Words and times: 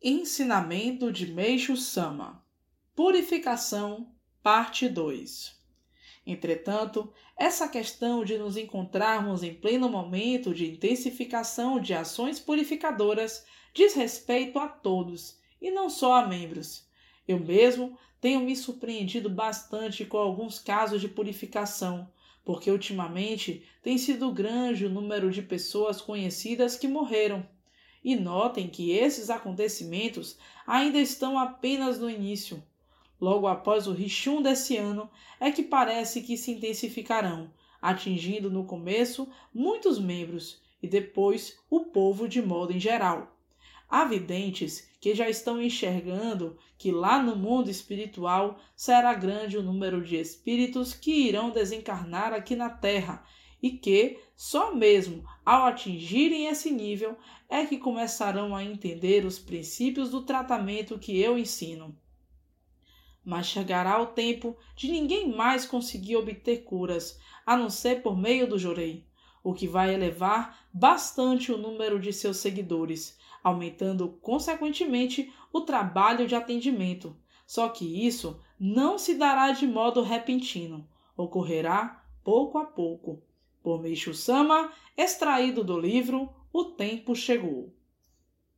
Ensinamento 0.00 1.10
de 1.10 1.26
Meixo 1.26 1.76
Sama 1.76 2.40
Purificação, 2.94 4.14
parte 4.40 4.88
2 4.88 5.60
Entretanto, 6.24 7.12
essa 7.36 7.66
questão 7.66 8.24
de 8.24 8.38
nos 8.38 8.56
encontrarmos 8.56 9.42
em 9.42 9.52
pleno 9.52 9.88
momento 9.88 10.54
de 10.54 10.70
intensificação 10.70 11.80
de 11.80 11.94
ações 11.94 12.38
purificadoras 12.38 13.44
diz 13.74 13.92
respeito 13.94 14.60
a 14.60 14.68
todos 14.68 15.36
e 15.60 15.68
não 15.68 15.90
só 15.90 16.14
a 16.14 16.28
membros. 16.28 16.86
Eu 17.26 17.40
mesmo 17.40 17.98
tenho 18.20 18.38
me 18.38 18.54
surpreendido 18.54 19.28
bastante 19.28 20.04
com 20.04 20.18
alguns 20.18 20.60
casos 20.60 21.00
de 21.00 21.08
purificação, 21.08 22.08
porque 22.44 22.70
ultimamente 22.70 23.66
tem 23.82 23.98
sido 23.98 24.30
grande 24.30 24.86
o 24.86 24.90
número 24.90 25.28
de 25.28 25.42
pessoas 25.42 26.00
conhecidas 26.00 26.76
que 26.76 26.86
morreram. 26.86 27.57
E 28.04 28.16
notem 28.16 28.68
que 28.68 28.92
esses 28.92 29.30
acontecimentos 29.30 30.38
ainda 30.66 30.98
estão 30.98 31.38
apenas 31.38 31.98
no 31.98 32.08
início. 32.08 32.62
Logo 33.20 33.46
após 33.46 33.86
o 33.86 33.92
Rishun 33.92 34.42
desse 34.42 34.76
ano 34.76 35.10
é 35.40 35.50
que 35.50 35.62
parece 35.62 36.22
que 36.22 36.36
se 36.36 36.52
intensificarão, 36.52 37.50
atingindo 37.82 38.50
no 38.50 38.64
começo 38.64 39.28
muitos 39.52 39.98
membros 39.98 40.62
e 40.82 40.86
depois 40.86 41.58
o 41.68 41.80
povo 41.80 42.28
de 42.28 42.40
modo 42.40 42.72
em 42.72 42.78
geral. 42.78 43.36
Há 43.88 44.04
videntes 44.04 44.88
que 45.00 45.14
já 45.14 45.28
estão 45.28 45.60
enxergando 45.60 46.58
que 46.76 46.92
lá 46.92 47.22
no 47.22 47.34
mundo 47.34 47.70
espiritual 47.70 48.60
será 48.76 49.14
grande 49.14 49.56
o 49.56 49.62
número 49.62 50.04
de 50.04 50.16
espíritos 50.16 50.92
que 50.92 51.10
irão 51.10 51.50
desencarnar 51.50 52.32
aqui 52.32 52.54
na 52.54 52.68
Terra 52.68 53.24
e 53.62 53.70
que, 53.70 54.18
só 54.36 54.74
mesmo 54.74 55.24
ao 55.44 55.66
atingirem 55.66 56.46
esse 56.46 56.70
nível, 56.70 57.16
é 57.48 57.64
que 57.64 57.78
começarão 57.78 58.54
a 58.54 58.64
entender 58.64 59.24
os 59.24 59.38
princípios 59.38 60.10
do 60.10 60.22
tratamento 60.22 60.98
que 60.98 61.18
eu 61.18 61.38
ensino. 61.38 61.96
Mas 63.24 63.46
chegará 63.46 64.00
o 64.00 64.06
tempo 64.06 64.56
de 64.76 64.90
ninguém 64.90 65.34
mais 65.34 65.66
conseguir 65.66 66.16
obter 66.16 66.64
curas, 66.64 67.18
a 67.44 67.56
não 67.56 67.68
ser 67.68 68.02
por 68.02 68.16
meio 68.16 68.46
do 68.46 68.58
Jorei, 68.58 69.06
o 69.42 69.52
que 69.52 69.66
vai 69.66 69.92
elevar 69.92 70.66
bastante 70.72 71.52
o 71.52 71.58
número 71.58 71.98
de 71.98 72.12
seus 72.12 72.38
seguidores 72.38 73.18
aumentando 73.42 74.08
consequentemente 74.20 75.32
o 75.52 75.60
trabalho 75.60 76.26
de 76.26 76.34
atendimento. 76.34 77.16
Só 77.46 77.68
que 77.68 78.06
isso 78.06 78.40
não 78.58 78.98
se 78.98 79.14
dará 79.14 79.52
de 79.52 79.66
modo 79.66 80.02
repentino, 80.02 80.86
ocorrerá 81.16 82.04
pouco 82.22 82.58
a 82.58 82.64
pouco. 82.64 83.22
Por 83.68 83.82
Meishu 83.82 84.14
Sama, 84.14 84.72
extraído 84.96 85.62
do 85.62 85.78
livro 85.78 86.30
O 86.50 86.64
Tempo 86.64 87.14
Chegou. 87.14 87.70